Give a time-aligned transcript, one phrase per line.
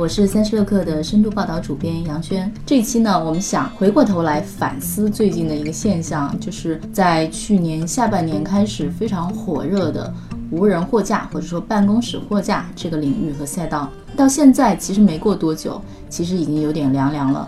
[0.00, 2.50] 我是三十六氪的深度报道主编杨轩。
[2.64, 10.10] 这一期呢，我们想回过头来反思最近的一个现象，就是在去年下半年开始非常火热的
[10.50, 17.46] 无人货架或者说办公室货架这个领域和赛道，到现在其实没过多久，其实已经有点凉凉了。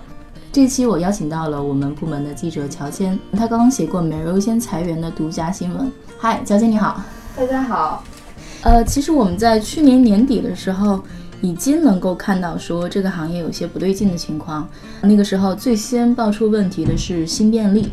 [0.52, 5.90] 这期我邀请到了我们部门的记者乔谦，他刚刚写过每日优先裁员的独家新闻。
[6.18, 7.02] 嗨，乔谦你好。
[7.34, 8.04] 大家好。
[8.62, 11.00] 呃，其实我们在去年年底的时候。
[11.42, 14.66] 已经能够看到说这个行业有些不对劲的情况。
[15.02, 17.90] 那个时候最先爆出问题的是新便利，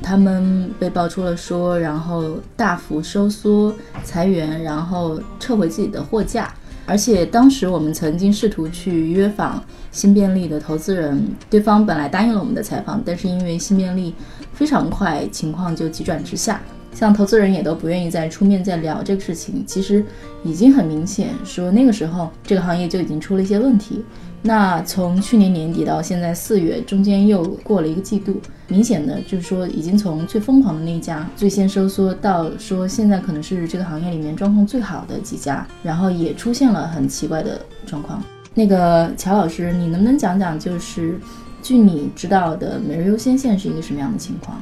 [0.00, 6.54] 他们被爆出了说，然后大幅收缩、裁员，然后撤回自己的货架。
[6.84, 14.14] 而且当时我们曾经试图去约访新便利的投资人，对方本来答应了我们的采访，但是因为新便利
[14.52, 16.60] 非常快，情况就急转直下。
[16.92, 20.04] 像投资人也都不愿意再出面再聊这个事情，其实
[20.44, 24.04] 已经很明显，说那个时候这个行业就已经出了一些问题。
[24.44, 38.20] 那从去年年底到现在四月，中间又过了一个季度，明显的就是说，已经从最疯狂的那一家最先收缩，到说现在可能是这个行业里面状况最好的几家，然后也出现了很奇怪的状况。
[38.52, 41.20] 那个乔老师，你能不能讲讲，就是
[41.62, 44.60] 据你知道的每日优先线是一个什么样的情况？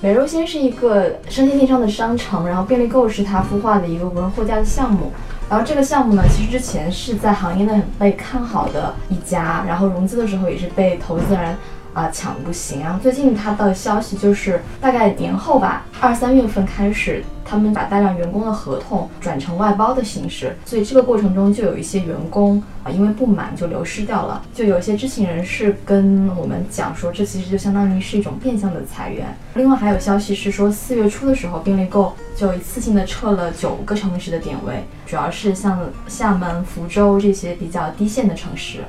[0.00, 5.10] 美优先是一个生鲜电商的商城，然后便利购是它孵化的一个无人货架的项目。
[5.50, 11.56] 然后这个项目呢，其实之前是在行业内很被看好的一家，然后融资的时候也是被投资人。
[11.98, 12.80] 啊，抢不行。
[12.80, 20.56] 然后最近他的消息就是，大概年后吧，二三月份开始，他们把大量员工的合同转成外包的形式。
[20.64, 24.40] 所以这个过程中就有一些员工啊，因为不满就流失掉了。
[24.54, 29.26] 就有一些知情人士跟我们讲说，这其实就相当于是一种变相的裁员。
[29.54, 38.84] 另外还有消息是说，四月初的时候，便利购就一次性的撤了九个城市的点位，主要是像厦门、福州这些比较低线的城市。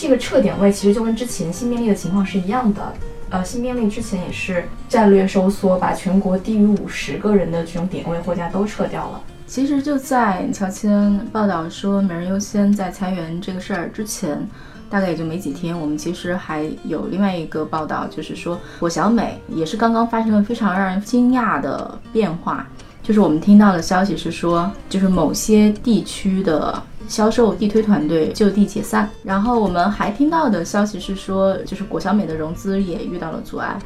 [0.00, 2.94] 这个撤点位其实就跟之前新便利的情况是一样的，
[3.30, 9.20] 呃，新便利之前也是战略收缩，把全国低于五十个人的这种点位货架都撤掉了。
[9.48, 14.48] 其实就在乔迁报道说每人优先在裁员这个事儿之前，
[14.88, 22.64] 大概也就没几天，我们其实还有另外一个报道，就是说果小美也是刚刚发生了非常让人惊讶的变化，
[23.02, 26.80] 就是我们听到的消息是说，就是某些地区的。
[27.08, 33.76] 销售地推团队就地解散，然后我们还听到的消息是说，就是果小美的融资也遇到了阻碍。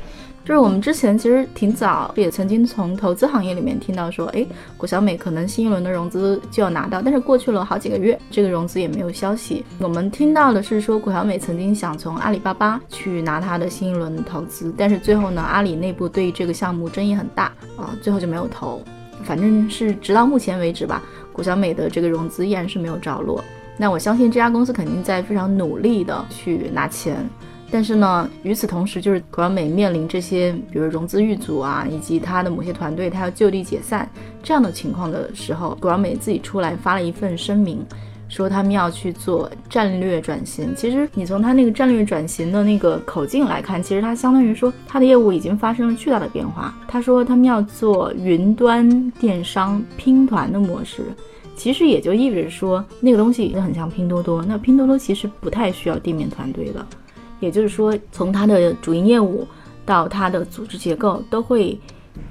[0.45, 4.45] 就是我们之前其实挺早也曾经从投资行业里面听到说，哎，
[4.77, 9.65] 果小美可能新一轮的融资就要拿到，但是过去了好几个月，这个融资也没有消息。
[9.79, 17.45] 我们听到的是说，果小美曾经想从阿里巴巴去拿它的新一轮投资，但是最后呢，阿里内部对这个项目争议很大
[17.77, 18.83] 啊，最后就没有投。
[19.23, 21.01] 反正是直到目前为止吧。
[21.33, 23.43] 谷小美的这个融资依然是没有着落，
[23.77, 27.17] 那我相信这家公司肯定在非常努力的去拿钱，
[27.71, 34.09] 但是呢，与此同时，就是谷小美面临这些，比如融资遇阻啊，以及他的某些团队他要就地解散
[34.43, 37.85] 这样的情况的时候，谷小美自己出来发了一份声明。
[38.33, 46.75] 说他们要去做战略转型，其实你从他那个战略转型的那个口径来看，其实他相当于说他的业务已经发生了巨大的变化。
[46.89, 51.03] 他说他们要做云端电商拼团的模式，
[51.57, 54.43] 其实也就意味着说那个东西已经很像拼多多。
[54.43, 56.87] 那拼多多其实不太需要地面团队了，
[57.39, 59.47] 也就是说从它的主营业务
[59.85, 61.79] 到它的组织结构都会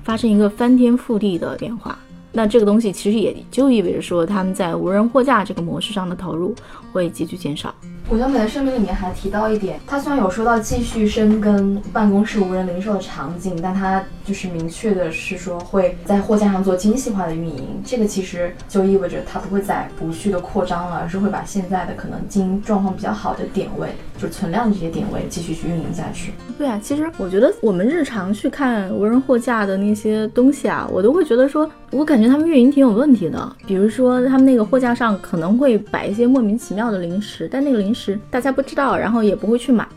[0.04, 1.96] 发生一个翻天覆地的变化。
[2.32, 6.56] 那这个东西其实也就意味着说，他们在无人货架这个模式上的投入
[6.94, 7.74] 会急剧减少。
[8.10, 17.82] 谷小美的声明里面还提到一点，他虽然有说到继续深耕办公室无人零售的场景，但他就是明确的是说会在货架上做精细化的运营。
[17.86, 23.90] 这个其实就意味着他不会再不续的扩张了，而是会把现在的可能经营状况比较好的点位，
[24.22, 26.32] 就是存量的这些点位继续去运营下去。
[26.56, 33.56] 对啊，其实我觉得我们日常去看无人货架的那些东西啊，我都会觉得说，我感觉他们运营挺有问题的。
[33.66, 39.88] 比如说他们那个货架上可能会摆一些莫名其妙的零食，但那个零食大家不知道，然后也不会去买。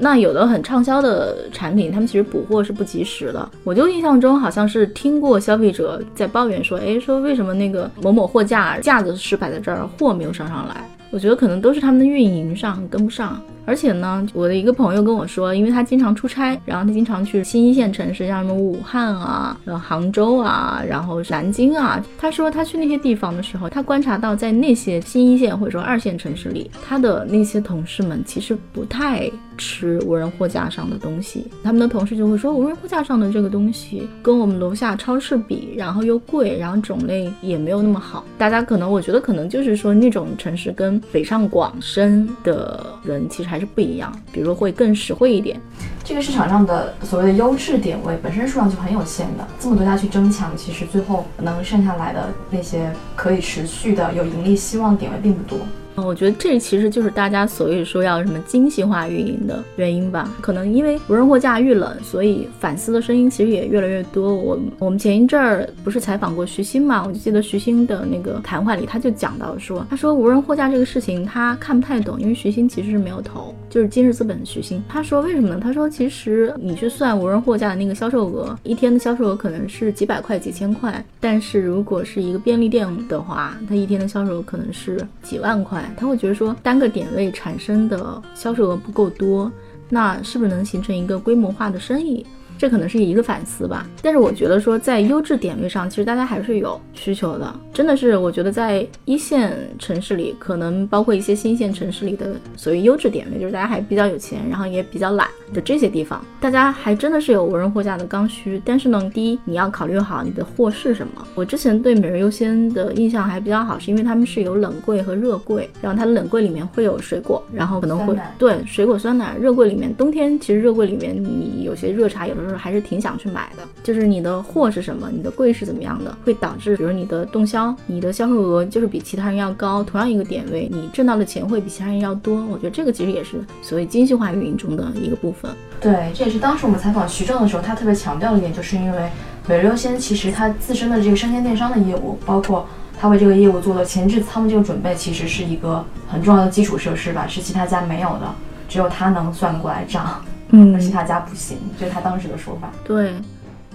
[0.00, 3.50] 那有的很畅销的产品，他们其实补货是不及时的。
[3.64, 10.88] 我就印象中好像是听过消费者在抱怨说，哎，说为什么那个某某货架架子是摆在这儿，货没有上上来？
[11.10, 13.38] 我觉得可能都是他们的运营上跟不上。
[13.66, 22.02] 而且呢，我的一个朋友跟我说，因为他经常出差，然后他经常去新一线城市，像什么武汉啊、杭州啊，然后南京啊。
[22.18, 31.46] 他说他去那些地方的时候，他观察到在那些新一线或者说二线城市里，他的那些同事们其实不太吃无人货架上的东西。
[31.62, 38.24] 他们的同事就会说，无人货架上的这个东西跟我们楼下超市比，然后又贵，然后种类也没有那么好。
[38.36, 45.60] 大家可能我觉得可能就是说那种城市跟北上广深的人其实还是不一样，比如会更实惠一点。
[46.02, 55.56] 这个市场上的所谓的优质点位本身数量就很有限的，这么多家去争抢，其实最后能剩下来的那些可以持续的有盈利希望的点位并不多。
[55.96, 60.28] 我觉得这其实就是大家所谓说要什么精细化运营的原因吧。
[60.40, 64.34] 可能因为无人货架遇冷，所以反思的声音其实也越来越多。
[64.34, 67.04] 我我们前一阵儿不是采访过徐新嘛？
[67.06, 74.82] 我就记得徐新的那个谈话里，他就讲到说，他说无人货架这个事情他看不太懂，因为徐新其实是没有投，就是今日资本的徐新。
[74.88, 75.60] 他说为什么呢？
[75.62, 85.83] 他说其实你去算无人货架的那个销售额，一天的销售额可能是几百块、几千块，但是如果是一个便利店的话，它一天的销售额可能是几万块。
[85.96, 89.50] 他会觉得说单个点位产生的销售额不够多，
[89.88, 92.24] 那是不是能形成一个规模化的生意？
[92.64, 97.54] 这可能是一个反思吧，但是我觉得说在优质点位上，其实大家还是有需求的。
[97.74, 108.62] 真的是，我觉得在一线城市里，可能包括一些新一线城市里的所谓优质点位，就是大家还比较有钱，然后也比较懒的这些地方，大家还真的是有无人货架的刚需。
[108.64, 111.28] 但是呢，第一你要考虑好你的货是什么。
[111.34, 119.36] 我之前对每日优先的印象还比较好，是因为他们是有冷柜和热柜，然后它的冷柜里面会有水果，然后可能会对水果酸奶。
[119.38, 122.53] 热柜里面冬天其实热柜里面你有些热茶有的。
[122.56, 132.44] 还是挺想去买的，就是你的货是什么，你的柜是怎么样的，会导致比如你的动销，你的销售额就是比其他人要高，同样一个点位，你挣到的钱会比其他人要多。
[132.46, 135.50] 我觉得这个其实也是所谓精细化运营中的一个部分。
[135.80, 139.10] 对，这也是当时我们采访徐正的时候，他特别强调的一点，就是因为
[139.46, 142.66] 每日优鲜其实它自身的这个生鲜电商的业务，包括
[142.98, 148.34] 他为这个业务做的前置仓这个准备，其实是一个很重要的基础设施吧，是其他家没有的，
[148.68, 150.24] 只有他能算过来账。
[150.54, 152.70] 嗯，其他家不行，这是他当时的说法。
[152.84, 153.12] 对。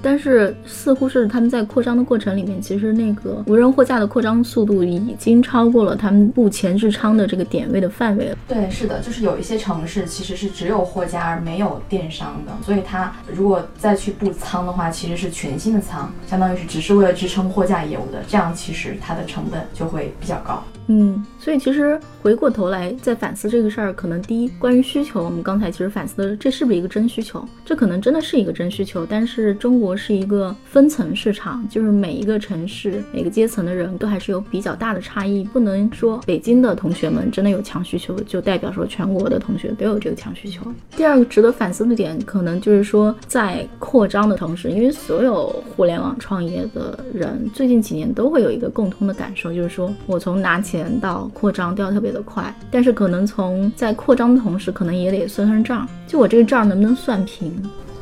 [0.01, 8.37] 但是似乎是他们在扩张的过程里面，其实那个无人货架的扩张速度已经超过了他们布前置仓的这个点位的范围了。
[8.47, 20.63] 对，是的，就是有一些城市其实是只有货架而没有电商的，所以它如果再去布仓的话，其实是全新的仓，相当于是只是为了支撑货架业务的，这样其实它的成本就会比较高。
[20.91, 27.47] 嗯，所以其实回过头来再反思这个事儿，可能第一关于需求，我们刚才其实反思的这是不是一个真需求？
[27.63, 40.65] 这可能真的是一个真需求，但是中国是一个分层市场，就是每一个城市每个阶层的人都还是有比较大的差异，不能说北京的同学们真的有强需求，就代表说全国的同学都有这个强需求。
[40.97, 50.78] 第二个值得反思的点，可能就是说在扩张的同时，因为所有互联网创业的人最近几年都会有一个共通的感受，就是说我从拿钱。
[50.99, 57.51] 到扩张掉特别的快，但是可能从在扩张的同时，可能也得算算账，就我这个账能不能算平？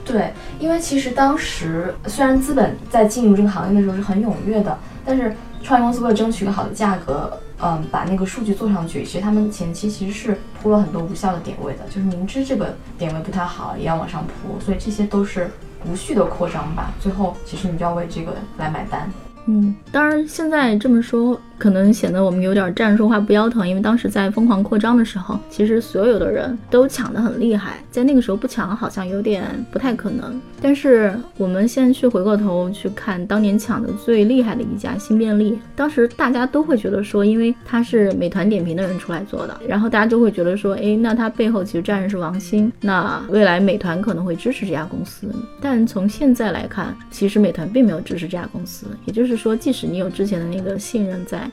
[0.05, 15.51] 对，因为其实当时虽然资本在进入这个行业的时候是很踊跃的，但是创业公司为了争取一个好的价格，嗯，把那个数据做上去，其实他们前期其实是铺了很多无效的点位的，就是明知这个点位不太好，也要往上铺，所以这些都是
[15.85, 16.93] 无序的扩张吧。
[17.01, 19.11] 最后其实你就要为这个来买单。
[19.47, 21.37] 嗯，当然现在这么说。
[21.57, 30.39] 可能显得我们有点站着说话不腰疼，因为当时在疯狂扩张的时候，其实所有的人都抢得很厉害，在那个时候不抢好像有点不太可能。
[30.61, 45.27] 但是我们现在去回过头去看当年抢的最厉害的一家新便利，当时大家都会觉得说，因为他是美团点评的人出来做的，然后大家就会觉得说，哎，那他背后其实站的是王兴，那未来美团可能会支持这家公司。
[45.61, 51.46] 但从现在来看，其实美团并没有支持这家公司，也就是说，即使你有之前的那个信任在。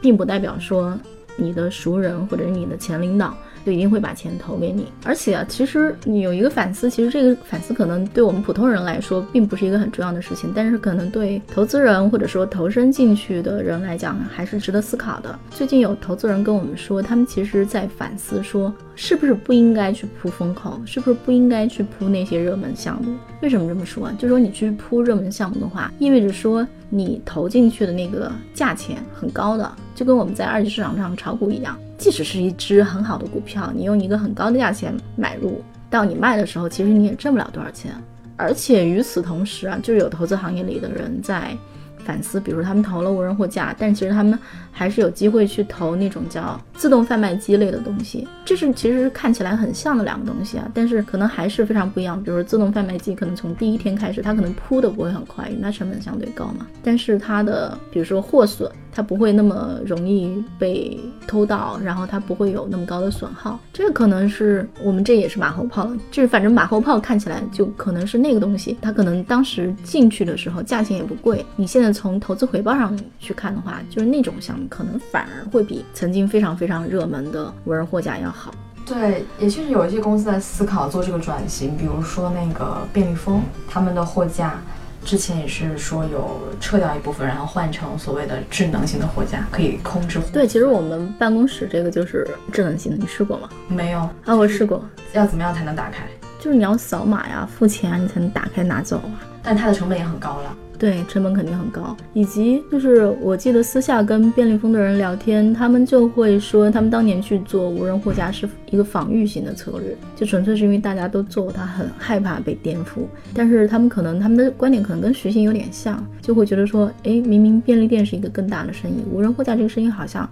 [0.00, 0.98] 并不代表说
[1.36, 4.86] 你的熟人或者是你的前领导就一定会把钱投给你。
[5.04, 15.38] 而且啊，其实你有一个反思，其实这个反思可能对我们普通人来说并不是一个很重要的事情，但是可能对投资人或者说投身进去的人来讲还是值得思考的。
[15.50, 23.14] 最近有投资人跟我们说，他们其实在反思说，是不是不应该去铺风口，是不是不应该去铺那些热门项目？
[23.42, 24.10] 为什么这么说？
[24.18, 26.66] 就说你去铺热门项目的话，意味着说。
[26.90, 37.92] 你投进去的那个价钱很高的，就跟我们在二级市场上炒股一样，即使是一只很好的股票，你用一个很高的价钱买入，到你卖的时候，其实你也挣不了多少钱。
[38.36, 41.56] 而且与此同时啊，就是有投资行业里的人在
[42.00, 44.38] 反思，比如他们投了无人货架，但其实他们
[44.72, 48.26] 还是有机会去投那种叫自动贩卖机类的东西。
[48.44, 52.22] 这是其实看起来很像的两个东西啊，但是可能还是非常不一样。
[52.22, 56.66] 比如说自动贩卖机，可能从第一天开始，它可能铺的不会很快，因为它成本相对高嘛。
[56.82, 63.58] 但是它的比如说货损，它不会那么容易被偷盗，然后它不会有那么高的损耗。
[63.72, 71.44] 这个可能是我们这也是马后炮，就是反正马后炮看起来就可能是那个东西，它可能当时进去的时候价钱也不贵。
[71.56, 78.52] 你现在从投资回报上去看的话，就是那种项目可能反而会比曾经非常非常热门的无人货架要好。
[78.86, 84.60] 对，也确实有一些公司在思考做这个转型，比如说那个便利蜂，他们的货架
[85.04, 90.20] 之前也是说有撤掉一部分，然后换成所谓的智能型的货架，可以控制。
[90.32, 93.48] 对，其实我们办公室这个就是智能型的，你试过吗？
[93.68, 94.84] 没有啊，我试过。
[95.12, 96.04] 要怎么样才能打开？
[96.38, 99.20] 就是你要扫码呀，付钱啊，你才能打开拿走啊。
[99.42, 100.56] 但它的成本也很高了。
[100.80, 113.02] 对，成本肯定很高，以及就是我记得私下跟便利蜂的人聊天，他们就会说，他们当年去做无人货架是一个防御型的策略，就纯粹是因为大家都做，他很害怕被颠覆。
[113.34, 120.26] 但是他们可能他们的观点可能跟徐鑫有点像，就会觉得说，哎，明明便利店是一个更大的生意，无人货架这个生意好像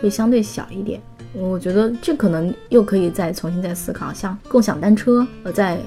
[0.00, 1.00] 会相对小一点。
[1.32, 5.78] 我觉得这可能又可以再重新再思考，像共享单车，呃，在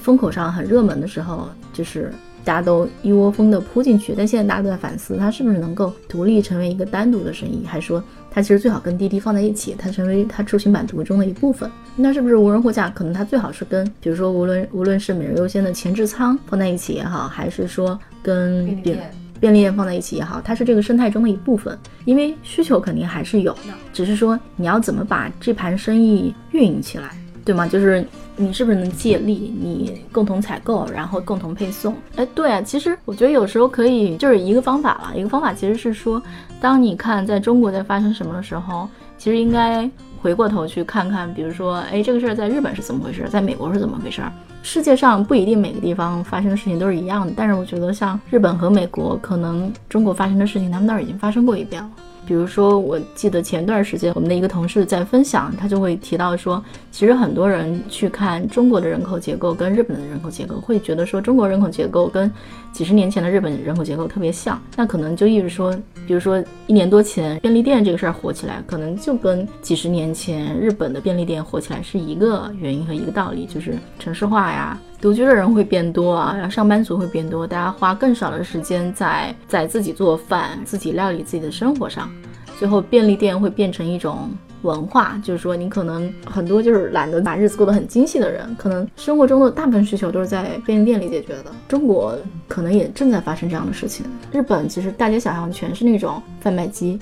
[0.00, 2.10] 风口上很热门的时候，就是。
[2.48, 11.70] 大家都一窝蜂的扑进去，但现在大家都在反思，它是不是能够独立成为一个单独的生意，还是说它其实最好跟滴滴放在一起，它成为它出行版图中的一部分？
[11.94, 18.98] 那是不是无人货架可能它最好是跟，比如说无论无论是每日优先的前置仓放在一起也好，还是说跟便
[19.38, 27.10] 便利店放在一起也好，它是这个生态中的一部分，因为需求肯定还是有的，只是说你要怎么把这盘生意运营起来。
[27.48, 27.66] 对吗？
[27.66, 31.94] 就是你是不是能借力，你共同采购，然后共同配送？
[32.16, 35.18] 哎，对啊，其实我觉得有时候可以，就是一个方法了。
[35.18, 36.22] 一个方法其实是说，
[36.60, 38.86] 当你看在中国在发生什么的时候，
[39.16, 39.90] 其实应该
[40.20, 44.20] 回过头去看看，比如说，哎，这个事儿在日本是怎么回事，在美国是怎么回事？
[44.62, 51.90] 世界上不一定每个地方发生的事情都是一样的，但是我觉得像日本和美国，可能中国发生的事情，他们那儿已经发生过一遍了。
[52.28, 62.30] 比如说，我记得前段时间我们的一个同事在分享，他就会提到说，其实很多人去看中国的人口结构跟日本的人口结构，会觉得说中国人口结构跟
[62.70, 64.60] 几十年前的日本人口结构特别像。
[64.76, 65.74] 那可能就意味着说，
[66.06, 74.78] 比如说一年多前便利店这个事儿火起来，可能就跟几十年前日本的便利店火起来是一个原因和一个道理，就是城市化呀。
[75.00, 82.10] 独居的人会变多啊，然后上班族会变多，大家花更少的时间在在自己做饭、自己料理自己的生活上，
[82.58, 84.28] 最后便利店会变成一种
[84.62, 91.52] 文化，就是说你可能很多就是懒得把日子过得很精细的人，可能生活中的大部分需求都是在便利店里解决的。
[91.68, 96.98] 中国可能也正在发生这样的事情，日本其实大街小巷全是那种贩卖机，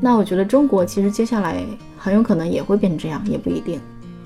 [0.00, 1.64] 那我觉得中国其实接下来
[1.98, 3.80] 很有可能也会变成这样，也不一定。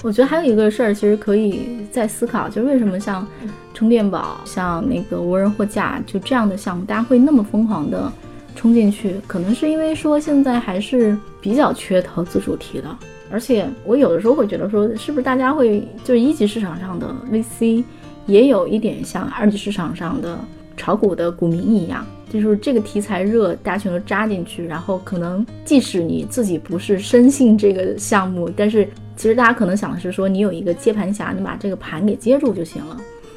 [0.05, 3.27] 我觉得还有一个事儿，其实可以再思考，就是为什么像
[3.73, 8.13] 充电宝、像那个无人货架，就这样的项目，大家会那么疯狂的
[8.55, 9.17] 冲进去？
[9.27, 12.99] 可能是因为说现在还是比较缺投资主题的，
[13.31, 17.83] 而且我有的时候会觉得说，是不是大家会就是一级市场上的 VC
[18.27, 20.39] 也有一点像二级市场上的
[20.77, 22.05] 炒股的股民一样？
[22.31, 32.97] 就是这个题材热，大家全都扎进去，然后可能即使你自己不是深信这个项目，但是其实大家可能想的是说，你有一个接盘侠，你把这个盘给接住就行了。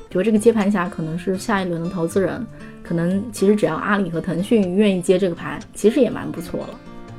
[0.10, 2.46] 比如这个接盘侠可能是下一轮的投资人，
[2.82, 6.70] 可能其实只要阿里和腾讯愿意接这个盘，其实也蛮不错了。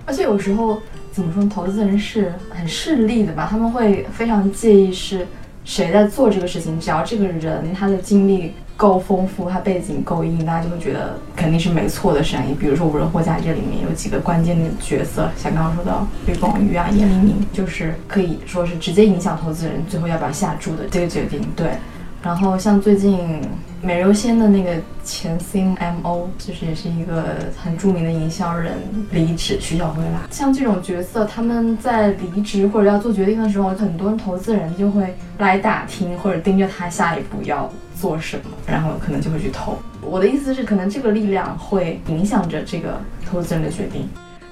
[0.06, 0.80] 而且有时候
[1.12, 3.46] 怎么说，投资人是很势利的吧？
[3.50, 5.26] 他们会非常介意是
[5.64, 8.52] 谁在做这个事情，只要这个人他的经历。
[8.78, 12.54] 够丰富，它背景够硬，大家就会觉得肯定是没错的生意。
[12.54, 15.92] 比如说无人货架这里面有几个关键的角色，像刚刚说的
[16.26, 21.40] 吕广宇啊、严黎明，就是可以说是直接影响投资人最后要不要下注的这个决定。
[21.56, 21.72] 对。
[22.22, 23.40] 然后像最近
[23.80, 24.72] 美优先的那个
[25.04, 28.74] 前 CMO，就是也是一个很著名的营销人
[29.12, 30.26] 离职，徐小辉啦。
[30.30, 39.78] 像这种角色，他们在离职或者要做决定的时候，很多投资人就会来打听或者盯着他下一步要做什么，然后可能就会去投。
[40.02, 44.08] 我的意思是，可能这个力量会影响着这个投资人的决定。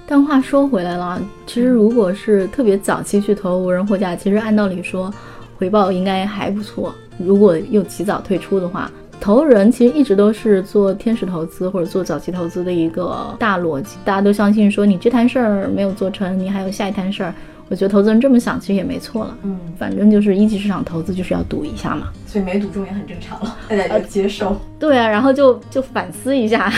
[0.07, 5.13] 但话说回来了，其实如果是特别早期去投无人货架，其实按道理说
[5.59, 6.95] 回报应该还不错。
[7.19, 13.97] 如果又及早退出的话，投人其实一直都是做天使投资或者做早期投资的一个大逻辑。
[14.05, 17.35] 大家都相信说，你这摊事儿没有做成，你还有下一摊事儿。
[17.69, 19.37] 我觉得投资人这么想其实也没错了。
[19.43, 24.57] 嗯，反正就是一级市场投资就是要赌一下嘛，所以没赌中也很正常了，大家就接受。
[24.79, 26.73] 对啊，然后就就反思一下，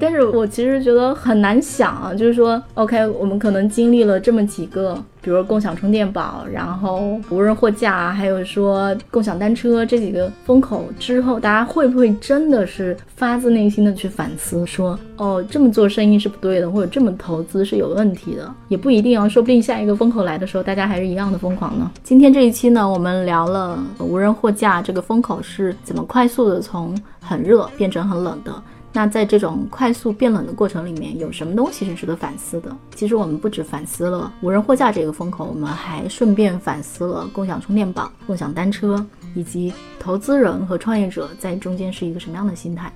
[0.00, 21.90] 但是我其实觉得很难想啊，就是说，OK，我们可能经历了这么几个，比如共享充电宝，然后无人货架，还有说共享单车这几个风口之后，大家会不会真的是发自内心的去反思，说，哦，这么做生意是不对的，或者这么投资是有问题的，也不一定啊，说不定下一个风口来的时候，大家还是一样的疯狂呢。
[22.02, 28.52] 今天这一期呢，我们聊了无人货架这个风口是怎么快速的从很热变成很冷的。
[28.96, 32.74] 那在这种快速变冷的过程里面，有什么东西是值得反思的？
[32.94, 42.92] 其实我们不止反思了无人货架这个风口，我们还顺便反思了共享充电宝、共享单车，以及投资人和创业者在中间是一个什么样的心态。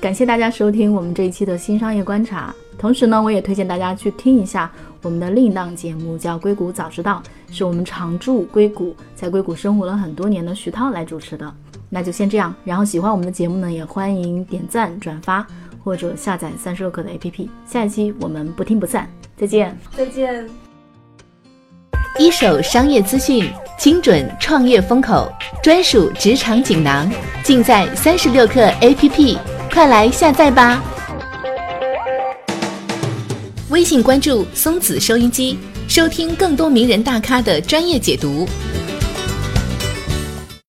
[0.00, 4.72] 感谢大家收听我们这一期的新商业观察，同时呢，我也推荐大家去听一下
[5.02, 7.22] 我们的另一档节目，叫《硅谷早知道》，
[7.54, 11.54] 是我们常驻硅谷，在硅谷生活了很多年的徐涛来主持的。
[11.96, 15.46] 那就先这样，然后喜欢我们的节目呢，也欢迎点赞、转发
[15.82, 17.48] 或者下载三十六课的 APP。
[17.66, 20.46] 下一期我们不听不散，再见，再见。
[22.18, 27.10] 一手商业资讯，精准创业风口，专属职场锦囊，
[27.42, 29.38] 尽在三十六课 APP，
[29.72, 30.82] 快来下载吧！
[33.70, 38.46] 微信关注松子收音机，收听更多名人大咖的专业解读。